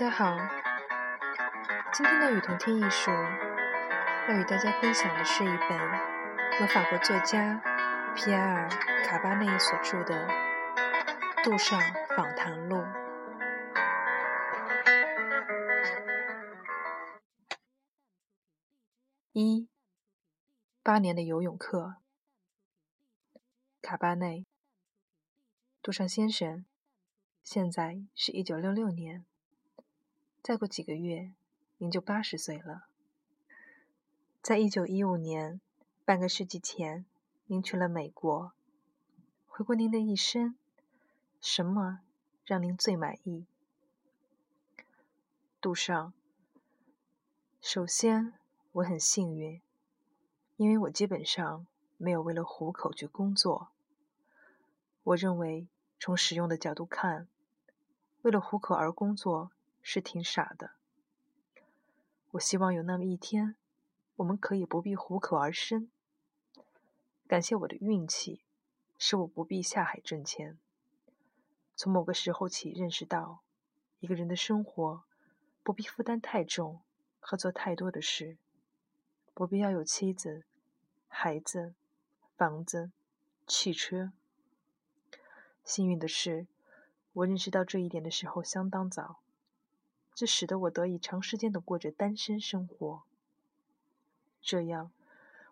[0.00, 0.34] 大家好，
[1.92, 5.78] 今天的雨桐听艺术要与大家分享的是一本
[6.58, 7.60] 由法国作家
[8.16, 8.66] 皮埃尔·
[9.04, 10.26] 卡巴内所著的
[11.44, 11.78] 《杜尚
[12.16, 12.76] 访谈录》。
[19.32, 19.68] 一
[20.82, 21.96] 八年的游泳课，
[23.82, 24.46] 卡巴内，
[25.82, 26.64] 杜尚先生，
[27.42, 29.26] 现在是一九六六年。
[30.42, 31.32] 再过几个月，
[31.76, 32.86] 您就八十岁了。
[34.40, 35.60] 在一九一五年，
[36.06, 37.04] 半个世纪前，
[37.44, 38.52] 您去了美国。
[39.46, 40.56] 回顾您的一生，
[41.42, 42.00] 什么
[42.46, 43.44] 让您最满意？
[45.60, 46.14] 杜尚，
[47.60, 48.32] 首先，
[48.72, 49.60] 我很幸运，
[50.56, 51.66] 因为我基本上
[51.98, 53.68] 没有为了糊口去工作。
[55.02, 57.28] 我认为，从实用的角度看，
[58.22, 59.52] 为了糊口而工作。
[59.92, 60.70] 是挺傻的。
[62.30, 63.56] 我希望有那么一天，
[64.14, 65.90] 我们可以不必糊口而生。
[67.26, 68.44] 感谢我的运气，
[68.98, 70.56] 使我不必下海挣钱。
[71.74, 73.40] 从某个时候起，认识到
[73.98, 75.02] 一个人的生活
[75.64, 76.82] 不必负担太重
[77.18, 78.36] 和做太多的事，
[79.34, 80.44] 不必要有妻子、
[81.08, 81.74] 孩子、
[82.36, 82.92] 房子、
[83.44, 84.12] 汽车。
[85.64, 86.46] 幸运的是，
[87.12, 89.18] 我认识到这一点的时候相当早。
[90.20, 93.04] 这使得我得以长时间的过着单身生活。
[94.42, 94.92] 这样，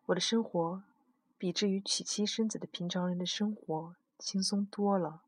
[0.04, 0.82] 我的生活
[1.38, 5.22] 比至于娶妻生子的平常人的生活轻松多了。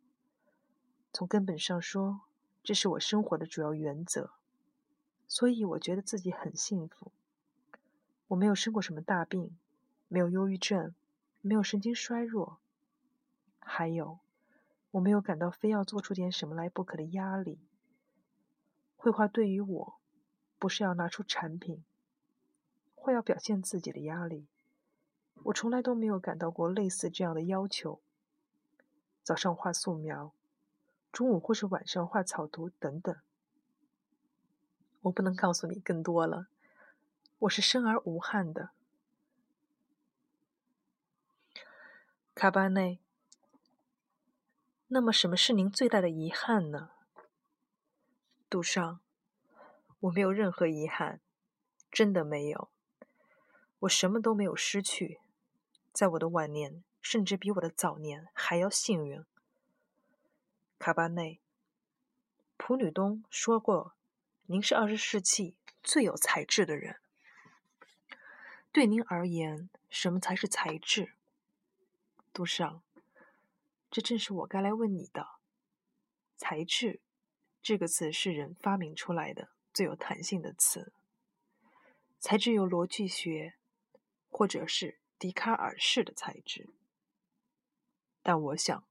[1.11, 2.21] 从根本上说，
[2.63, 4.33] 这是我生活的主要原则。
[5.27, 7.11] 所以，我觉得自己很幸福。
[8.29, 9.57] 我没有生过什么大病，
[10.09, 10.95] 没有忧郁症，
[11.41, 12.59] 没有神经衰弱，
[13.61, 14.19] 还有，
[14.91, 17.59] 我没有感到非要做出点什么来不可的压力。
[19.03, 19.95] 绘画对于我，
[20.59, 21.83] 不是要拿出产品，
[22.95, 24.47] 或要表现自己的压力。
[25.45, 28.03] 我从来都没有感到过类似这样的要求。
[29.23, 30.35] 早上画素描，
[31.11, 33.17] 中午或是晚上画草图等等。
[35.01, 36.49] 我不能告诉你更多了。
[37.39, 38.69] 我是生而无憾的，
[42.35, 43.01] 卡巴内。
[44.89, 46.91] 那么，什么是您最大的遗憾呢？
[48.51, 48.99] 杜尚，
[50.01, 51.21] 我没有任何遗憾，
[51.89, 52.69] 真的没有。
[53.79, 55.21] 我什么都没有失去，
[55.93, 59.25] 在我的晚年，甚至比我的早年还要幸运。
[60.81, 61.41] 卡巴内，
[62.57, 63.95] 普吕东说过
[64.47, 66.97] ：“您是二十世纪最有才智的人。”
[68.73, 71.15] 对您而言，什么才是才智？
[72.33, 72.83] 杜尚，
[73.93, 75.37] 这正是我该来问你的。
[76.37, 77.01] 才智。
[77.63, 80.93] 这个词是人发明出来的最有弹性的词，
[82.19, 83.55] 材质有逻辑学，
[84.31, 86.71] 或者是笛卡尔式的材质。
[88.23, 88.85] 但我想，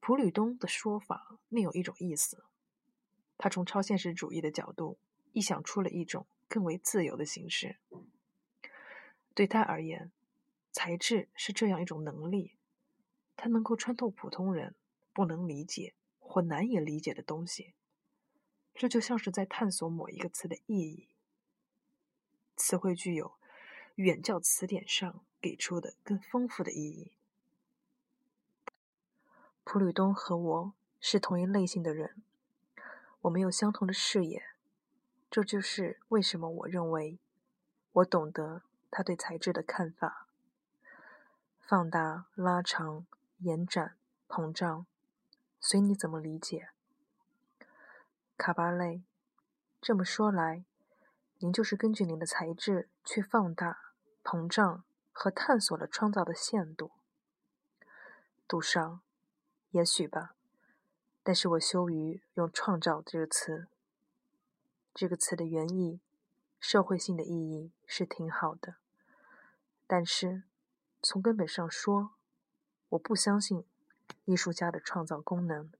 [0.00, 2.44] 普吕东的说法另有一种意思。
[3.38, 4.98] 他从超现实主义的角度
[5.34, 7.76] 臆想出了一种更为自由的形式。
[9.34, 10.10] 对他而言，
[10.72, 12.56] 材质是这样一种能力，
[13.36, 14.74] 它能够穿透普通人
[15.12, 15.92] 不能理解。
[16.28, 17.72] 或难以理解的东西，
[18.74, 21.08] 这就像是在探索某一个词的意义。
[22.56, 23.36] 词汇具有
[23.94, 27.12] 远较词典上给出的更丰富的意义。
[29.64, 32.22] 普吕东和我是同一类型的人，
[33.22, 34.42] 我们有相同的视野，
[35.30, 37.18] 这就是为什么我认为
[37.92, 40.26] 我懂得他对材质的看法：
[41.60, 43.06] 放大、拉长、
[43.38, 43.96] 延展、
[44.28, 44.86] 膨胀。
[45.68, 46.68] 随你怎么理解，
[48.36, 49.02] 卡巴内。
[49.82, 50.64] 这么说来，
[51.38, 53.92] 您就是根据您的才智去放大、
[54.22, 56.92] 膨胀和探索了创造的限度。
[58.46, 59.00] 杜尚，
[59.72, 60.36] 也许吧，
[61.24, 63.66] 但是我羞于用“创造”这个词。
[64.94, 65.98] 这个词的原意，
[66.60, 68.76] 社会性的意义是挺好的，
[69.88, 70.44] 但是
[71.02, 72.10] 从根本上说，
[72.90, 73.64] 我不相信。
[74.24, 75.70] 艺术家的创造功能，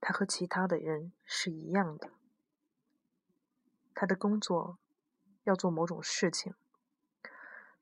[0.00, 2.10] 他和其他的人是一样的。
[3.94, 4.78] 他的工作
[5.44, 6.54] 要做某种事情，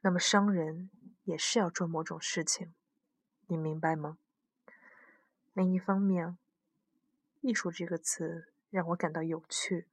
[0.01, 0.91] 那么商人
[1.25, 2.73] 也是要做某种事情，
[3.47, 4.19] 你明白吗？
[5.53, 6.39] 另一方面，
[7.41, 9.89] 艺术这个词让我感到有趣。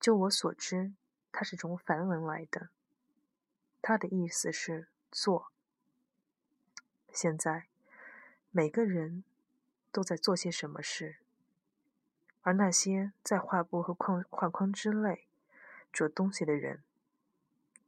[0.00, 0.94] 就我所知，
[1.32, 2.70] 它是从梵文来的，
[3.82, 5.52] 它的意思是做。
[7.12, 7.66] 现在，
[8.50, 9.24] 每个人
[9.90, 11.16] 都在做些什么事，
[12.42, 15.26] 而那些在画布和框画框之内
[15.92, 16.82] 做东西的人，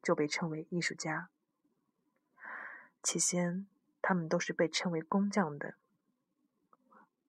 [0.03, 1.29] 就被称为艺术家。
[3.03, 3.67] 起先，
[4.03, 5.75] 他们都是被称为工匠的。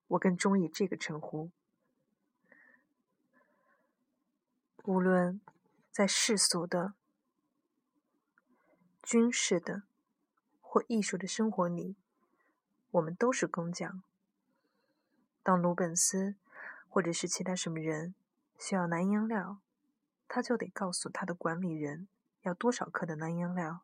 [0.07, 1.51] 我更中意这个称呼。
[4.83, 5.39] 无论
[5.91, 6.95] 在世俗的、
[9.03, 9.83] 军事的
[10.73, 11.97] 或艺术的生活里，
[12.91, 14.01] 我们都是工匠。
[15.43, 16.35] 当鲁本斯
[16.87, 18.15] 或者是其他什么人
[18.57, 19.57] 需要蓝颜料，
[20.29, 22.07] 他就得告诉他的管理人
[22.43, 23.81] 要多少克的蓝颜料。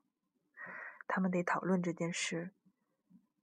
[1.10, 2.52] 他们得讨论这件事，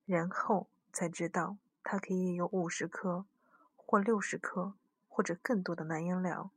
[0.07, 3.27] 然后才知道他可以有五十克，
[3.77, 4.73] 或六十克，
[5.07, 6.51] 或者更多的蓝颜料。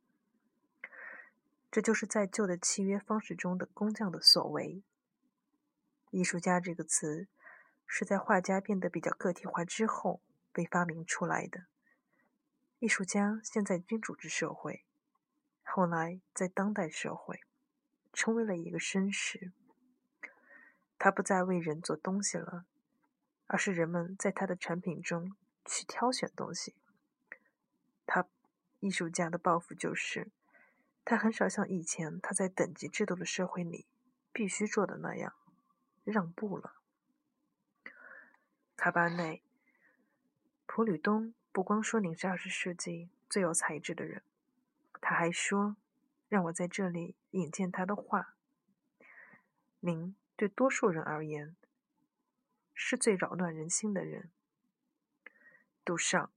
[1.70, 4.82] 这就是在旧的契约方式中的工匠的所为。
[6.10, 7.28] 艺术家这个词
[7.86, 10.22] 是在画家变得比较个体化之后
[10.52, 11.66] 被发明出来的。
[12.80, 14.86] 艺术家现在君主制社会，
[15.64, 17.42] 后来在当代社会，
[18.14, 19.52] 成为了一个绅士。
[21.00, 22.66] 他不再为人做东西了，
[23.46, 26.76] 而是人们在他的产品中去挑选东西。
[28.06, 28.28] 他
[28.80, 30.32] 艺术家的抱负就是，
[31.04, 33.88] 他很少像以前他在等级制度的社会里
[34.32, 35.34] 必须做的那样
[36.12, 36.74] 让步了。
[38.76, 39.44] 卡巴内、
[40.66, 44.22] 普吕东不光说您是二十世纪最有才智的人，
[45.02, 45.78] 他还说，
[46.28, 48.36] 让我在这里引荐他的话，
[49.80, 50.16] 您。
[50.38, 51.56] 对多数人而言，
[52.76, 54.30] 是最扰乱人心的人。
[55.84, 56.30] 杜尚，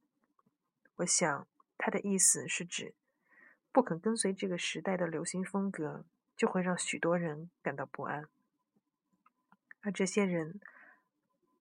[0.97, 1.47] 我想
[1.77, 2.95] 他的意思是指，
[3.71, 8.27] 不肯跟随这个时代的流行风格，就会让许多人感到不安。
[9.81, 10.61] 而这些人，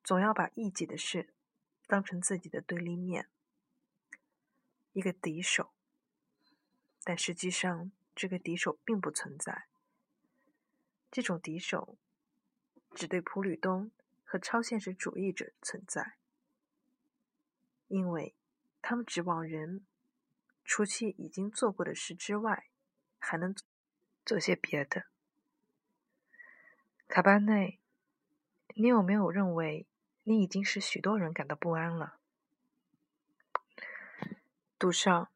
[0.03, 1.33] 总要把异己的事
[1.87, 3.27] 当成自己的对立面，
[4.93, 5.71] 一个敌手。
[7.03, 9.67] 但实际上，这个敌手并不存在。
[11.11, 11.97] 这种敌手。
[12.95, 13.91] 只对普吕东
[14.25, 16.15] 和超现实主义者存在，
[17.87, 18.35] 因为
[18.81, 19.85] 他们指望人
[20.65, 22.65] 除去已经做过的事之外，
[23.19, 23.55] 还能
[24.25, 25.05] 做些别的。
[27.07, 27.79] 卡巴内，
[28.81, 29.85] 你有没有认为
[30.23, 32.17] 你已经使许多人感到不安了？
[34.77, 35.27] 杜尚，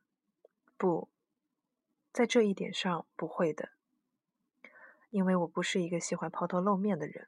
[0.77, 1.09] 不
[2.13, 3.71] 在这一点上不会的，
[5.09, 7.27] 因为我不是一个喜欢抛头露面的人。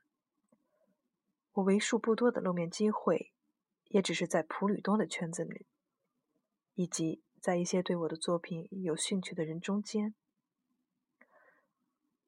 [1.55, 3.33] 我为数不多的露面机会，
[3.89, 5.65] 也只是在普吕东的圈子里，
[6.75, 10.15] 以及在一些对我的作品有兴趣的人中间。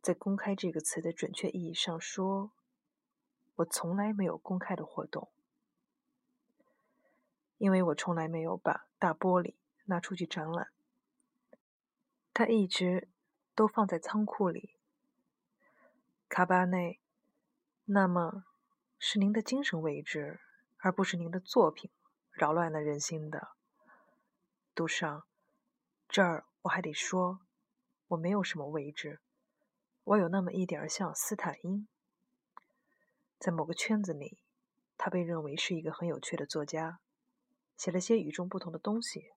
[0.01, 2.51] 在“公开”这个词的准确意义上说，
[3.57, 5.29] 我从来没有公开的活动，
[7.59, 9.53] 因为我从来没有把大玻璃
[9.85, 10.69] 拿出去展览，
[12.33, 13.07] 它一直
[13.53, 14.77] 都放在仓库里。
[16.27, 16.99] 卡巴内，
[17.85, 18.45] 那么。
[18.99, 20.39] 是您的精神位置，
[20.79, 21.91] 而不是您的作品
[22.31, 23.49] 扰乱了人心的。
[24.73, 25.23] 杜尚，
[26.09, 27.41] 这儿我还得说，
[28.07, 29.19] 我没有什么位置，
[30.03, 31.87] 我有那么一点像斯坦因。
[33.39, 34.39] 在某个圈子里，
[34.97, 36.99] 他被认为是一个很有趣的作家，
[37.77, 39.31] 写了些与众不同的东西。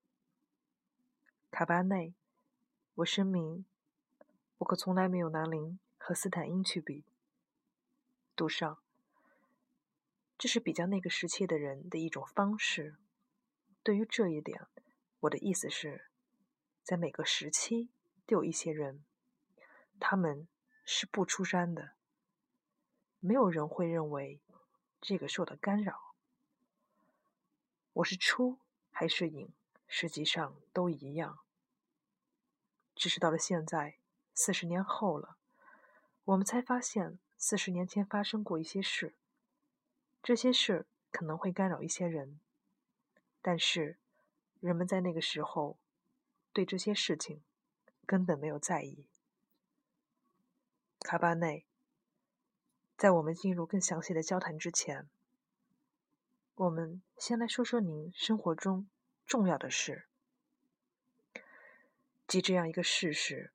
[1.51, 2.15] 卡巴内，
[2.95, 3.65] 我声明，
[4.59, 7.05] 我可从来没有拿林和斯坦因去比。
[8.35, 8.79] 杜尚。
[10.39, 12.97] 这是比较那个时期的人的一种方式。
[13.83, 14.67] 对于这一点，
[15.21, 16.07] 我的意思是，
[16.83, 17.91] 在每个时期
[18.25, 19.05] 都有一些人，
[19.99, 20.49] 他们
[20.83, 21.93] 是不出山的。
[23.21, 24.41] 没有人会认为
[25.01, 26.15] 这个受到干扰。
[27.93, 28.59] 我是出
[28.91, 29.53] 还是隐，
[29.87, 31.39] 实际上都一样。
[32.95, 33.99] 只是到了现在，
[34.35, 35.37] 四十年后了，
[36.25, 39.15] 我们才发现四十年前发生过一些事。
[40.23, 42.41] 这些事可能会干扰一些人，
[43.43, 43.99] 但是
[44.61, 45.79] 人们在那个时候
[46.53, 47.43] 对这些事情
[48.07, 49.07] 根本没有在意。
[51.01, 51.67] 卡巴内，
[53.01, 55.09] 在我们进入更详细的交谈之前，
[56.55, 58.91] 我们先来说说您生活中
[59.25, 60.05] 重要的事，
[62.29, 63.55] 即这样一个事实：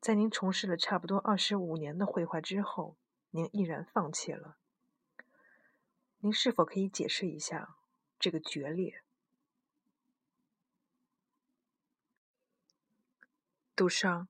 [0.00, 2.96] 在您从事了差不多二十五年的绘画之后，
[3.30, 4.56] 您毅然放弃了。
[6.20, 7.74] 您是否可以解释一下
[8.20, 9.02] 这个决裂？
[13.74, 14.28] 杜尚，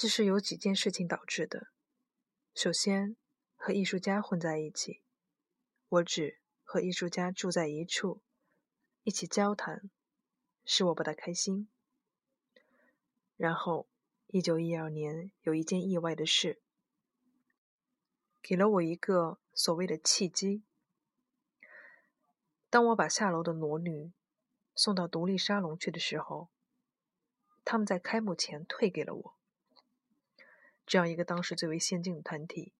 [0.00, 1.66] 这是有几件事情导致的。
[2.54, 3.16] 首先，
[3.54, 5.02] 和艺术家混在一起，
[5.90, 8.22] 我只和艺术家住在一处，
[9.02, 9.90] 一起交谈，
[10.64, 11.68] 使我不大开心。
[13.36, 13.90] 然后，
[14.28, 16.62] 一九一二年有一件意外的事，
[18.40, 20.62] 给了我一个所谓的契机。
[22.70, 24.14] 当我把下楼的裸女
[24.74, 26.48] 送到独立沙龙去的时候，
[27.66, 29.39] 他们在开幕前退给了我。
[30.90, 32.72] 这样一个当时最为先进的团体，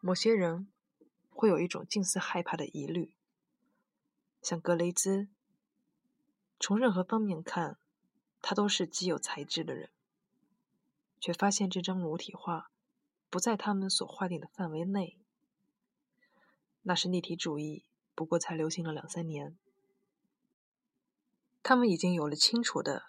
[0.00, 0.66] 某些人
[1.28, 3.14] 会有一种近似害怕的疑虑。
[4.42, 5.28] 像格雷兹，
[6.58, 7.78] 从任何方面看，
[8.42, 9.90] 他都是极有才智的人，
[11.20, 12.72] 却发现这张裸体画
[13.30, 15.16] 不在他们所划定的范围内。
[16.82, 17.84] 那是立体主义
[18.16, 19.56] 不过才流行了两三年，
[21.62, 23.04] 他们已经有了清楚的、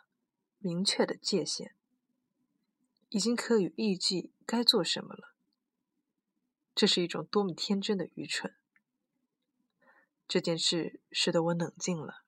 [0.59, 1.73] 明确的界限。
[3.11, 5.35] 已经可以预计该做什么了。
[6.73, 8.55] 这是一种多么天真的愚蠢！
[10.29, 12.23] 这件事使得我冷静了。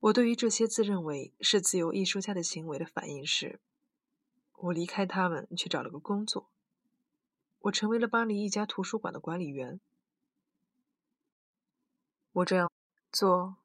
[0.00, 3.58] 我对于这些自认为是自由艺术家的行为的反应是：
[4.52, 6.50] 我离开他们去找了个工作。
[7.60, 9.80] 我成为了巴黎一家图书馆的管理员。
[12.32, 12.70] 我这样
[13.10, 13.56] 做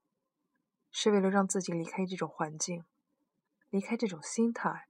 [0.90, 2.86] 是为了让自己离开这种环境。
[3.70, 4.88] 离开这种心态，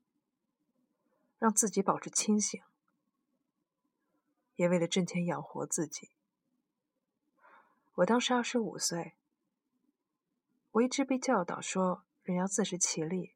[1.37, 2.61] 让自己保持清醒，
[4.55, 6.11] 也为了挣钱养活自己。
[7.95, 9.15] 我当时二十五岁，
[10.71, 13.35] 我一直被教导说人要自食其力。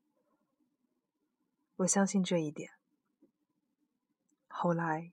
[1.78, 2.72] 我相信这一点。
[4.48, 5.12] 后来，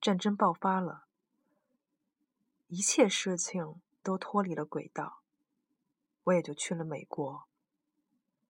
[0.00, 1.06] 战争爆发了，
[2.66, 5.22] 一切事情都脱离了轨道，
[6.24, 7.46] 我也就去了美国。